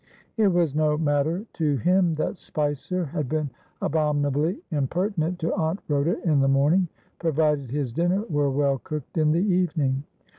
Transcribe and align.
It 0.35 0.47
was 0.47 0.73
no 0.73 0.97
matter 0.97 1.45
to 1.53 1.77
him 1.77 2.15
that 2.15 2.39
Spicer 2.39 3.05
had 3.05 3.29
been 3.29 3.51
abominably 3.83 4.57
impertinent 4.71 5.37
to 5.37 5.53
Aunt 5.53 5.79
Rhoda 5.87 6.19
in 6.23 6.39
the 6.39 6.47
morning, 6.47 6.87
provided 7.19 7.69
his 7.69 7.93
dinner 7.93 8.23
were 8.27 8.49
well 8.49 8.79
cooked 8.79 9.19
in 9.19 9.31
the 9.31 9.45
evening. 9.45 10.03